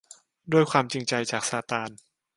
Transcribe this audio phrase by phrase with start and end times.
[0.51, 1.89] ด้วยความจริงใจ จากซาตาน